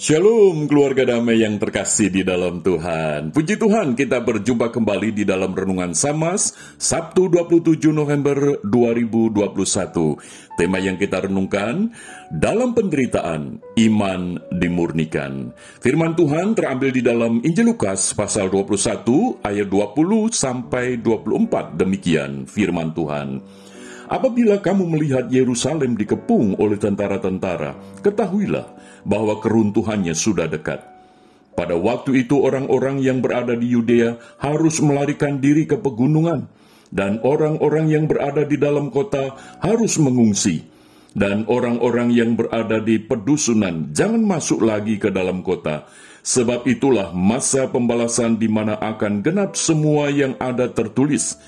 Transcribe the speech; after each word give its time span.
Shalom 0.00 0.64
keluarga 0.64 1.04
damai 1.04 1.44
yang 1.44 1.60
terkasih 1.60 2.08
di 2.08 2.24
dalam 2.24 2.64
Tuhan. 2.64 3.36
Puji 3.36 3.60
Tuhan 3.60 3.92
kita 3.92 4.24
berjumpa 4.24 4.72
kembali 4.72 5.12
di 5.12 5.28
dalam 5.28 5.52
Renungan 5.52 5.92
Samas 5.92 6.56
Sabtu 6.80 7.28
27 7.28 7.92
November 7.92 8.56
2021. 8.64 9.44
Tema 10.56 10.80
yang 10.80 10.96
kita 10.96 11.28
renungkan, 11.28 11.92
dalam 12.32 12.72
penderitaan 12.72 13.60
iman 13.60 14.40
dimurnikan. 14.56 15.52
Firman 15.84 16.16
Tuhan 16.16 16.56
terambil 16.56 16.96
di 16.96 17.04
dalam 17.04 17.44
Injil 17.44 17.76
Lukas 17.76 18.16
pasal 18.16 18.48
21 18.48 19.44
ayat 19.44 19.68
20 19.68 20.32
sampai 20.32 20.96
24 20.96 21.76
demikian 21.76 22.48
firman 22.48 22.96
Tuhan. 22.96 23.44
Apabila 24.10 24.58
kamu 24.58 24.90
melihat 24.90 25.30
Yerusalem 25.30 25.94
dikepung 25.94 26.58
oleh 26.58 26.74
tentara-tentara, 26.82 27.78
ketahuilah 28.02 28.66
bahwa 29.06 29.38
keruntuhannya 29.38 30.18
sudah 30.18 30.50
dekat. 30.50 30.82
Pada 31.54 31.78
waktu 31.78 32.26
itu 32.26 32.42
orang-orang 32.42 32.98
yang 32.98 33.22
berada 33.22 33.54
di 33.54 33.70
Yudea 33.70 34.18
harus 34.42 34.82
melarikan 34.82 35.38
diri 35.38 35.62
ke 35.62 35.78
pegunungan, 35.78 36.50
dan 36.90 37.22
orang-orang 37.22 37.86
yang 37.86 38.04
berada 38.10 38.42
di 38.42 38.58
dalam 38.58 38.90
kota 38.90 39.38
harus 39.62 39.94
mengungsi. 40.02 40.66
Dan 41.10 41.46
orang-orang 41.46 42.14
yang 42.14 42.38
berada 42.38 42.82
di 42.82 42.98
pedusunan 43.02 43.94
jangan 43.94 44.22
masuk 44.26 44.62
lagi 44.62 44.98
ke 44.98 45.10
dalam 45.10 45.42
kota, 45.46 45.86
sebab 46.22 46.66
itulah 46.66 47.14
masa 47.14 47.70
pembalasan 47.70 48.38
di 48.38 48.50
mana 48.50 48.74
akan 48.74 49.22
genap 49.22 49.54
semua 49.54 50.10
yang 50.10 50.34
ada 50.38 50.66
tertulis 50.70 51.38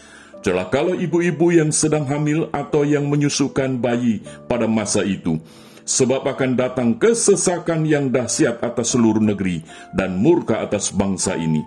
Celakalah 0.43 0.99
ibu-ibu 0.99 1.55
yang 1.55 1.71
sedang 1.71 2.03
hamil 2.03 2.51
atau 2.51 2.83
yang 2.83 3.07
menyusukan 3.07 3.79
bayi 3.79 4.27
pada 4.51 4.67
masa 4.67 5.07
itu, 5.07 5.39
sebab 5.87 6.27
akan 6.27 6.59
datang 6.59 6.99
kesesakan 6.99 7.87
yang 7.87 8.11
dahsyat 8.11 8.59
atas 8.59 8.99
seluruh 8.99 9.23
negeri 9.23 9.63
dan 9.95 10.19
murka 10.19 10.59
atas 10.59 10.91
bangsa 10.91 11.39
ini. 11.39 11.63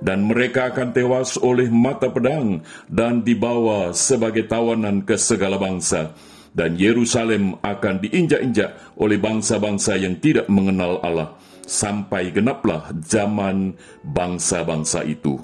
Dan 0.00 0.24
mereka 0.24 0.72
akan 0.72 0.96
tewas 0.96 1.36
oleh 1.36 1.68
mata 1.68 2.08
pedang 2.08 2.64
dan 2.88 3.20
dibawa 3.20 3.92
sebagai 3.92 4.48
tawanan 4.48 5.04
ke 5.04 5.20
segala 5.20 5.60
bangsa. 5.60 6.16
Dan 6.56 6.80
Yerusalem 6.80 7.60
akan 7.60 8.08
diinjak-injak 8.08 8.96
oleh 8.96 9.20
bangsa-bangsa 9.20 10.00
yang 10.00 10.16
tidak 10.16 10.48
mengenal 10.48 10.96
Allah, 11.04 11.36
sampai 11.68 12.32
genaplah 12.32 12.88
zaman 13.04 13.76
bangsa-bangsa 14.00 15.04
itu. 15.04 15.36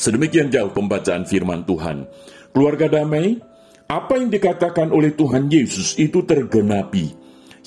Sedemikian 0.00 0.48
jauh 0.48 0.72
pembacaan 0.72 1.28
firman 1.28 1.68
Tuhan. 1.68 2.08
Keluarga 2.56 2.88
damai, 2.88 3.36
apa 3.84 4.16
yang 4.16 4.32
dikatakan 4.32 4.96
oleh 4.96 5.12
Tuhan 5.12 5.52
Yesus 5.52 5.92
itu 6.00 6.24
tergenapi, 6.24 7.12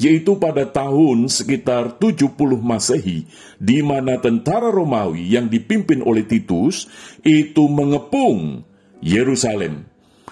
yaitu 0.02 0.42
pada 0.42 0.66
tahun 0.66 1.30
sekitar 1.30 2.02
70 2.02 2.34
Masehi, 2.58 3.30
di 3.62 3.86
mana 3.86 4.18
tentara 4.18 4.74
Romawi 4.74 5.30
yang 5.30 5.46
dipimpin 5.46 6.02
oleh 6.02 6.26
Titus 6.26 6.90
itu 7.22 7.70
mengepung 7.70 8.66
Yerusalem, 8.98 9.86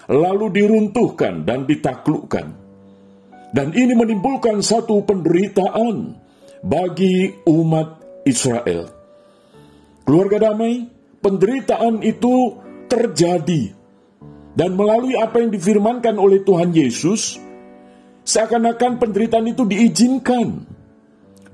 lalu 0.09 0.57
diruntuhkan 0.57 1.45
dan 1.45 1.69
ditaklukkan. 1.69 2.57
Dan 3.53 3.77
ini 3.77 3.93
menimbulkan 3.93 4.57
satu 4.65 5.05
penderitaan 5.05 6.17
bagi 6.65 7.29
umat 7.45 8.01
Israel. 8.25 8.89
Keluarga 10.01 10.49
damai, 10.49 11.00
penderitaan 11.21 12.01
itu 12.01 12.57
terjadi. 12.89 13.77
Dan 14.51 14.75
melalui 14.75 15.15
apa 15.15 15.39
yang 15.39 15.47
difirmankan 15.47 16.19
oleh 16.19 16.43
Tuhan 16.43 16.75
Yesus, 16.75 17.39
seakan-akan 18.27 18.99
penderitaan 18.99 19.47
itu 19.47 19.63
diizinkan, 19.63 20.67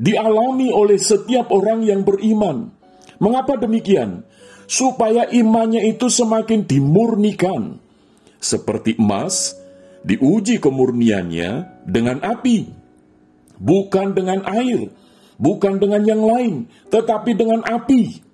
dialami 0.02 0.74
oleh 0.74 0.98
setiap 0.98 1.54
orang 1.54 1.86
yang 1.86 2.02
beriman. 2.02 2.74
Mengapa 3.22 3.54
demikian? 3.62 4.26
Supaya 4.66 5.30
imannya 5.30 5.86
itu 5.86 6.10
semakin 6.10 6.66
dimurnikan. 6.66 7.78
Seperti 8.42 8.98
emas, 8.98 9.56
diuji 10.02 10.58
kemurniannya 10.58 11.50
dengan 11.86 12.18
api, 12.20 12.68
bukan 13.62 14.18
dengan 14.18 14.42
air, 14.44 14.90
bukan 15.38 15.80
dengan 15.80 16.02
yang 16.04 16.22
lain, 16.22 16.68
tetapi 16.90 17.32
dengan 17.38 17.64
api 17.64 18.27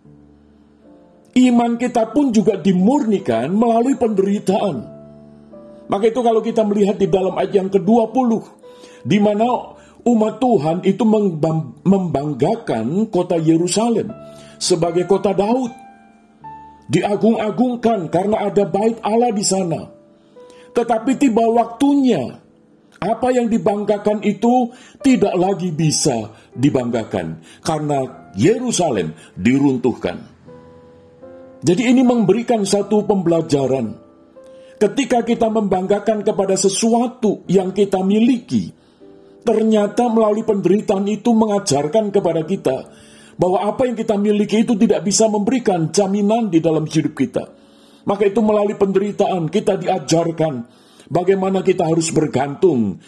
iman 1.33 1.77
kita 1.81 2.13
pun 2.13 2.29
juga 2.29 2.57
dimurnikan 2.61 3.49
melalui 3.53 3.97
penderitaan. 3.97 4.85
Maka 5.89 6.05
itu 6.09 6.21
kalau 6.21 6.41
kita 6.41 6.61
melihat 6.63 6.97
di 6.97 7.09
dalam 7.09 7.35
ayat 7.35 7.53
yang 7.57 7.69
ke-20, 7.69 8.29
di 9.03 9.17
mana 9.19 9.75
umat 10.03 10.39
Tuhan 10.39 10.77
itu 10.87 11.03
membanggakan 11.83 13.09
kota 13.11 13.37
Yerusalem 13.37 14.09
sebagai 14.61 15.09
kota 15.09 15.35
Daud. 15.35 15.71
Diagung-agungkan 16.83 18.11
karena 18.11 18.51
ada 18.51 18.67
bait 18.67 18.99
Allah 19.01 19.31
di 19.31 19.41
sana. 19.41 19.87
Tetapi 20.75 21.15
tiba 21.15 21.47
waktunya, 21.47 22.43
apa 22.99 23.27
yang 23.31 23.47
dibanggakan 23.47 24.23
itu 24.23 24.71
tidak 24.99 25.35
lagi 25.35 25.71
bisa 25.71 26.31
dibanggakan 26.55 27.39
karena 27.63 28.31
Yerusalem 28.35 29.15
diruntuhkan. 29.35 30.32
Jadi 31.63 31.83
ini 31.87 32.03
memberikan 32.03 32.67
satu 32.67 33.07
pembelajaran. 33.07 33.95
Ketika 34.75 35.23
kita 35.23 35.47
membanggakan 35.47 36.27
kepada 36.27 36.59
sesuatu 36.59 37.47
yang 37.47 37.71
kita 37.71 38.03
miliki, 38.03 38.75
ternyata 39.47 40.11
melalui 40.11 40.43
penderitaan 40.43 41.07
itu 41.07 41.31
mengajarkan 41.31 42.11
kepada 42.11 42.43
kita 42.43 42.91
bahwa 43.39 43.63
apa 43.63 43.87
yang 43.87 43.95
kita 43.95 44.19
miliki 44.19 44.67
itu 44.67 44.75
tidak 44.75 45.07
bisa 45.07 45.31
memberikan 45.31 45.87
jaminan 45.87 46.51
di 46.51 46.59
dalam 46.59 46.83
hidup 46.83 47.15
kita. 47.15 47.47
Maka 48.03 48.27
itu 48.27 48.43
melalui 48.43 48.75
penderitaan 48.75 49.47
kita 49.47 49.79
diajarkan 49.79 50.67
bagaimana 51.07 51.63
kita 51.63 51.87
harus 51.87 52.11
bergantung 52.11 52.99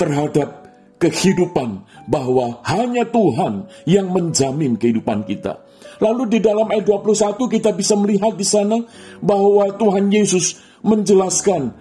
terhadap 0.00 0.64
kehidupan 0.96 1.84
bahwa 2.08 2.64
hanya 2.64 3.04
Tuhan 3.04 3.68
yang 3.84 4.08
menjamin 4.08 4.80
kehidupan 4.80 5.28
kita. 5.28 5.60
Lalu 6.00 6.22
di 6.32 6.38
dalam 6.40 6.66
ayat 6.72 6.88
21 6.88 7.36
kita 7.36 7.70
bisa 7.76 7.92
melihat 7.94 8.32
di 8.32 8.44
sana 8.44 8.80
bahwa 9.20 9.68
Tuhan 9.76 10.08
Yesus 10.08 10.56
menjelaskan 10.80 11.76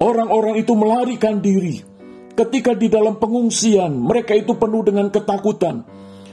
orang-orang 0.00 0.64
itu 0.64 0.72
melarikan 0.72 1.44
diri. 1.44 1.84
Ketika 2.32 2.72
di 2.72 2.88
dalam 2.88 3.20
pengungsian, 3.20 4.00
mereka 4.00 4.32
itu 4.32 4.56
penuh 4.56 4.80
dengan 4.80 5.12
ketakutan. 5.12 5.84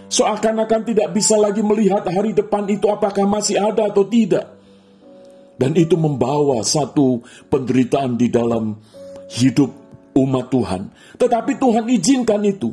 Seakan-akan 0.07 0.87
tidak 0.87 1.11
bisa 1.11 1.35
lagi 1.35 1.59
melihat 1.59 2.07
hari 2.07 2.31
depan 2.31 2.63
itu 2.71 2.87
apakah 2.87 3.27
masih 3.27 3.59
ada 3.59 3.91
atau 3.91 4.07
tidak. 4.07 4.55
Dan 5.59 5.75
itu 5.75 5.99
membawa 5.99 6.63
satu 6.63 7.19
penderitaan 7.51 8.15
di 8.15 8.31
dalam 8.31 8.79
hidup 9.35 9.67
umat 10.15 10.47
Tuhan. 10.47 10.81
Tetapi 11.19 11.59
Tuhan 11.59 11.91
izinkan 11.91 12.39
itu 12.47 12.71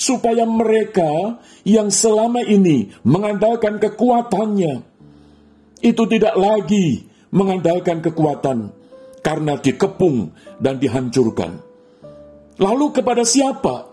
supaya 0.00 0.48
mereka 0.48 1.36
yang 1.68 1.92
selama 1.92 2.40
ini 2.40 2.88
mengandalkan 3.04 3.76
kekuatannya 3.76 4.80
itu 5.84 6.02
tidak 6.08 6.34
lagi 6.40 7.04
mengandalkan 7.28 8.00
kekuatan 8.00 8.72
karena 9.20 9.60
dikepung 9.60 10.32
dan 10.56 10.80
dihancurkan. 10.80 11.60
Lalu 12.56 12.86
kepada 12.96 13.28
siapa? 13.28 13.92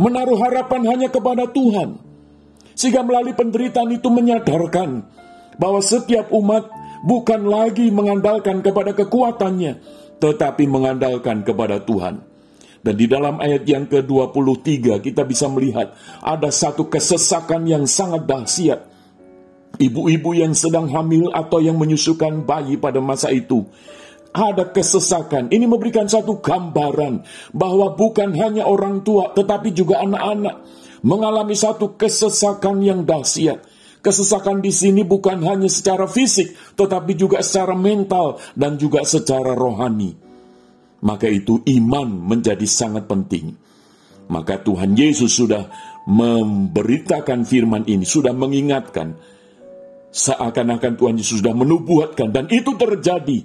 Menaruh 0.00 0.36
harapan 0.40 0.82
hanya 0.88 1.08
kepada 1.08 1.48
Tuhan. 1.48 2.00
Sehingga 2.76 3.00
melalui 3.00 3.32
penderitaan 3.32 3.88
itu 3.92 4.12
menyadarkan 4.12 5.04
bahwa 5.56 5.80
setiap 5.80 6.28
umat 6.32 6.68
bukan 7.04 7.48
lagi 7.48 7.88
mengandalkan 7.88 8.60
kepada 8.60 8.92
kekuatannya, 8.92 9.80
tetapi 10.20 10.68
mengandalkan 10.68 11.40
kepada 11.40 11.80
Tuhan. 11.80 12.35
Dan 12.86 12.94
di 12.94 13.10
dalam 13.10 13.42
ayat 13.42 13.66
yang 13.66 13.90
ke-23 13.90 15.02
kita 15.02 15.26
bisa 15.26 15.50
melihat 15.50 15.90
ada 16.22 16.54
satu 16.54 16.86
kesesakan 16.86 17.66
yang 17.66 17.82
sangat 17.82 18.22
dahsyat. 18.30 18.86
Ibu-ibu 19.82 20.30
yang 20.38 20.54
sedang 20.54 20.86
hamil 20.94 21.34
atau 21.34 21.58
yang 21.58 21.74
menyusukan 21.82 22.46
bayi 22.46 22.78
pada 22.78 23.02
masa 23.02 23.34
itu 23.34 23.66
ada 24.30 24.70
kesesakan. 24.70 25.50
Ini 25.50 25.66
memberikan 25.66 26.06
satu 26.06 26.38
gambaran 26.38 27.26
bahwa 27.50 27.98
bukan 27.98 28.30
hanya 28.38 28.70
orang 28.70 29.02
tua 29.02 29.34
tetapi 29.34 29.74
juga 29.74 30.06
anak-anak 30.06 30.62
mengalami 31.02 31.58
satu 31.58 31.98
kesesakan 31.98 32.86
yang 32.86 33.02
dahsyat. 33.02 33.66
Kesesakan 33.98 34.62
di 34.62 34.70
sini 34.70 35.02
bukan 35.02 35.42
hanya 35.42 35.66
secara 35.66 36.06
fisik 36.06 36.54
tetapi 36.78 37.18
juga 37.18 37.42
secara 37.42 37.74
mental 37.74 38.38
dan 38.54 38.78
juga 38.78 39.02
secara 39.02 39.58
rohani 39.58 40.25
maka 41.02 41.28
itu 41.28 41.60
iman 41.64 42.08
menjadi 42.08 42.64
sangat 42.64 43.08
penting. 43.10 43.56
Maka 44.26 44.58
Tuhan 44.62 44.98
Yesus 44.98 45.38
sudah 45.38 45.70
memberitakan 46.06 47.46
firman 47.46 47.86
ini, 47.86 48.02
sudah 48.02 48.34
mengingatkan. 48.34 49.14
Seakan-akan 50.10 50.92
Tuhan 50.96 51.14
Yesus 51.20 51.44
sudah 51.44 51.52
menubuatkan 51.52 52.32
dan 52.32 52.48
itu 52.48 52.72
terjadi. 52.74 53.44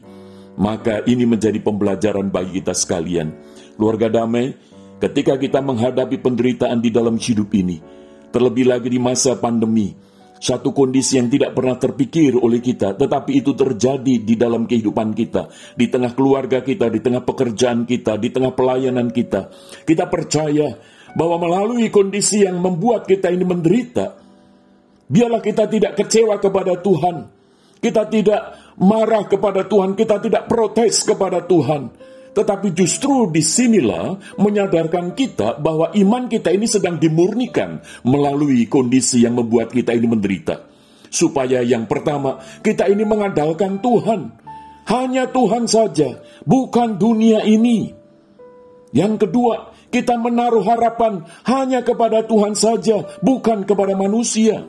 Maka 0.55 1.03
ini 1.07 1.23
menjadi 1.27 1.59
pembelajaran 1.59 2.31
bagi 2.31 2.59
kita 2.63 2.75
sekalian. 2.75 3.33
Keluarga 3.75 4.07
damai, 4.21 4.55
ketika 4.99 5.35
kita 5.39 5.59
menghadapi 5.63 6.19
penderitaan 6.19 6.79
di 6.79 6.89
dalam 6.91 7.15
hidup 7.17 7.49
ini, 7.55 7.79
Terlebih 8.31 8.63
lagi 8.71 8.87
di 8.87 8.95
masa 8.95 9.35
pandemi, 9.35 9.91
satu 10.41 10.73
kondisi 10.73 11.21
yang 11.21 11.29
tidak 11.29 11.53
pernah 11.53 11.77
terpikir 11.77 12.33
oleh 12.33 12.57
kita, 12.57 12.97
tetapi 12.97 13.45
itu 13.45 13.53
terjadi 13.53 14.25
di 14.25 14.33
dalam 14.33 14.65
kehidupan 14.65 15.13
kita, 15.13 15.53
di 15.77 15.85
tengah 15.85 16.17
keluarga 16.17 16.65
kita, 16.65 16.89
di 16.89 16.97
tengah 16.97 17.21
pekerjaan 17.21 17.85
kita, 17.85 18.17
di 18.17 18.33
tengah 18.33 18.49
pelayanan 18.57 19.13
kita. 19.13 19.53
Kita 19.85 20.09
percaya 20.09 20.73
bahwa 21.13 21.45
melalui 21.45 21.93
kondisi 21.93 22.41
yang 22.41 22.57
membuat 22.57 23.05
kita 23.05 23.29
ini 23.29 23.45
menderita, 23.45 24.17
biarlah 25.05 25.45
kita 25.45 25.69
tidak 25.69 25.93
kecewa 26.01 26.41
kepada 26.41 26.73
Tuhan, 26.81 27.15
kita 27.77 28.09
tidak 28.09 28.41
marah 28.81 29.29
kepada 29.29 29.69
Tuhan, 29.69 29.93
kita 29.93 30.25
tidak 30.25 30.49
protes 30.49 31.05
kepada 31.05 31.45
Tuhan, 31.45 31.93
tetapi 32.31 32.71
justru 32.71 33.27
di 33.27 33.43
sinilah 33.43 34.39
menyadarkan 34.39 35.11
kita 35.11 35.59
bahwa 35.59 35.91
iman 35.91 36.31
kita 36.31 36.55
ini 36.55 36.63
sedang 36.63 36.95
dimurnikan 36.95 37.83
melalui 38.07 38.63
kondisi 38.71 39.27
yang 39.27 39.35
membuat 39.35 39.75
kita 39.75 39.91
ini 39.91 40.07
menderita. 40.07 40.63
Supaya 41.11 41.59
yang 41.59 41.91
pertama, 41.91 42.39
kita 42.63 42.87
ini 42.87 43.03
mengandalkan 43.03 43.83
Tuhan. 43.83 44.39
Hanya 44.87 45.27
Tuhan 45.27 45.67
saja, 45.67 46.23
bukan 46.47 46.95
dunia 46.95 47.43
ini. 47.43 47.91
Yang 48.95 49.27
kedua, 49.27 49.75
kita 49.91 50.15
menaruh 50.15 50.63
harapan 50.63 51.27
hanya 51.43 51.83
kepada 51.83 52.23
Tuhan 52.23 52.55
saja, 52.55 53.11
bukan 53.19 53.67
kepada 53.67 53.91
manusia. 53.91 54.63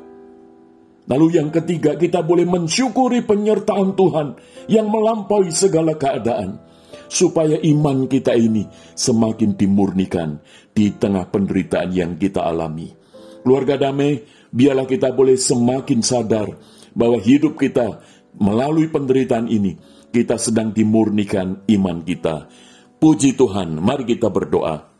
Lalu 1.06 1.38
yang 1.38 1.54
ketiga, 1.54 1.94
kita 1.94 2.26
boleh 2.26 2.46
mensyukuri 2.46 3.22
penyertaan 3.22 3.94
Tuhan 3.94 4.34
yang 4.66 4.90
melampaui 4.90 5.50
segala 5.54 5.94
keadaan 5.94 6.71
supaya 7.12 7.60
iman 7.60 8.08
kita 8.08 8.32
ini 8.32 8.64
semakin 8.96 9.52
dimurnikan 9.52 10.40
di 10.72 10.96
tengah 10.96 11.28
penderitaan 11.28 11.92
yang 11.92 12.16
kita 12.16 12.40
alami. 12.40 12.88
Keluarga 13.44 13.76
damai, 13.76 14.24
biarlah 14.48 14.88
kita 14.88 15.12
boleh 15.12 15.36
semakin 15.36 16.00
sadar 16.00 16.48
bahwa 16.96 17.20
hidup 17.20 17.60
kita 17.60 18.00
melalui 18.40 18.88
penderitaan 18.88 19.44
ini, 19.52 19.76
kita 20.08 20.40
sedang 20.40 20.72
dimurnikan 20.72 21.60
iman 21.68 22.00
kita. 22.00 22.48
Puji 22.96 23.36
Tuhan, 23.36 23.76
mari 23.76 24.08
kita 24.08 24.32
berdoa. 24.32 24.91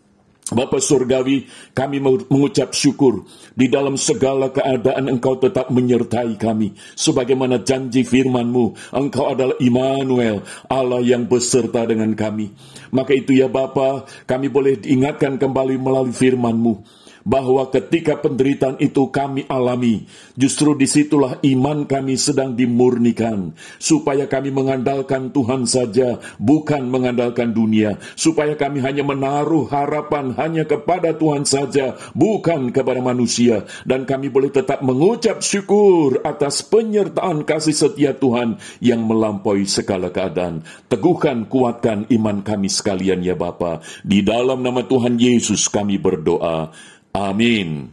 Bapa 0.51 0.83
Surgawi, 0.83 1.47
kami 1.71 2.03
mengucap 2.03 2.75
syukur 2.75 3.23
di 3.55 3.71
dalam 3.71 3.95
segala 3.95 4.51
keadaan 4.51 5.07
Engkau 5.07 5.39
tetap 5.39 5.71
menyertai 5.71 6.35
kami. 6.35 6.75
Sebagaimana 6.99 7.63
janji 7.63 8.03
firman-Mu, 8.03 8.93
Engkau 8.93 9.31
adalah 9.31 9.55
Immanuel, 9.63 10.43
Allah 10.67 10.99
yang 10.99 11.31
beserta 11.31 11.87
dengan 11.87 12.13
kami. 12.19 12.51
Maka 12.91 13.15
itu 13.15 13.39
ya 13.39 13.47
Bapa, 13.47 14.05
kami 14.27 14.51
boleh 14.51 14.83
diingatkan 14.83 15.39
kembali 15.39 15.79
melalui 15.79 16.13
firman-Mu 16.13 17.03
bahwa 17.23 17.67
ketika 17.71 18.19
penderitaan 18.19 18.79
itu 18.79 19.09
kami 19.11 19.47
alami, 19.47 20.07
justru 20.35 20.75
di 20.75 20.87
situlah 20.87 21.39
iman 21.43 21.87
kami 21.87 22.19
sedang 22.19 22.55
dimurnikan, 22.55 23.55
supaya 23.79 24.27
kami 24.27 24.51
mengandalkan 24.55 25.31
Tuhan 25.31 25.67
saja, 25.67 26.19
bukan 26.39 26.87
mengandalkan 26.87 27.55
dunia, 27.55 27.99
supaya 28.15 28.55
kami 28.59 28.83
hanya 28.83 29.07
menaruh 29.07 29.67
harapan 29.71 30.35
hanya 30.39 30.67
kepada 30.67 31.15
Tuhan 31.15 31.47
saja, 31.47 31.99
bukan 32.15 32.75
kepada 32.75 32.99
manusia, 32.99 33.67
dan 33.87 34.05
kami 34.07 34.29
boleh 34.29 34.51
tetap 34.51 34.83
mengucap 34.83 35.41
syukur 35.41 36.23
atas 36.27 36.63
penyertaan 36.67 37.47
kasih 37.47 37.75
setia 37.75 38.13
Tuhan 38.15 38.59
yang 38.83 39.03
melampaui 39.07 39.67
segala 39.67 40.11
keadaan. 40.11 40.67
Teguhkan, 40.91 41.47
kuatkan 41.47 42.07
iman 42.11 42.43
kami 42.43 42.69
sekalian 42.69 43.23
ya 43.23 43.39
Bapa. 43.39 43.81
Di 44.03 44.21
dalam 44.21 44.61
nama 44.61 44.85
Tuhan 44.85 45.17
Yesus 45.19 45.71
kami 45.71 45.97
berdoa. 45.97 46.75
Amin. 47.13 47.93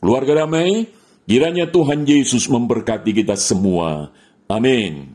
Keluarga 0.00 0.44
damai, 0.44 0.88
kiranya 1.24 1.68
Tuhan 1.68 2.04
Yesus 2.04 2.48
memberkati 2.48 3.12
kita 3.12 3.36
semua. 3.36 4.12
Amin. 4.50 5.13